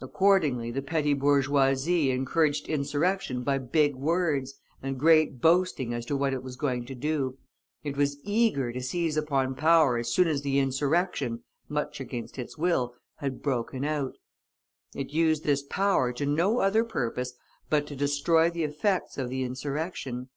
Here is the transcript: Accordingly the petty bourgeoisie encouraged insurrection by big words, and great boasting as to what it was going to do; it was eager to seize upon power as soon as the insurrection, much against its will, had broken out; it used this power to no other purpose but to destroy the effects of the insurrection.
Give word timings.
Accordingly 0.00 0.70
the 0.70 0.80
petty 0.80 1.12
bourgeoisie 1.12 2.12
encouraged 2.12 2.68
insurrection 2.68 3.42
by 3.42 3.58
big 3.58 3.96
words, 3.96 4.54
and 4.80 4.96
great 4.96 5.40
boasting 5.40 5.92
as 5.92 6.06
to 6.06 6.16
what 6.16 6.32
it 6.32 6.44
was 6.44 6.54
going 6.54 6.86
to 6.86 6.94
do; 6.94 7.36
it 7.82 7.96
was 7.96 8.18
eager 8.22 8.70
to 8.70 8.80
seize 8.80 9.16
upon 9.16 9.56
power 9.56 9.98
as 9.98 10.14
soon 10.14 10.28
as 10.28 10.42
the 10.42 10.60
insurrection, 10.60 11.42
much 11.68 11.98
against 11.98 12.38
its 12.38 12.56
will, 12.56 12.94
had 13.16 13.42
broken 13.42 13.84
out; 13.84 14.14
it 14.94 15.10
used 15.12 15.42
this 15.42 15.64
power 15.64 16.12
to 16.12 16.24
no 16.26 16.60
other 16.60 16.84
purpose 16.84 17.32
but 17.68 17.88
to 17.88 17.96
destroy 17.96 18.48
the 18.48 18.62
effects 18.62 19.18
of 19.18 19.28
the 19.30 19.42
insurrection. 19.42 20.28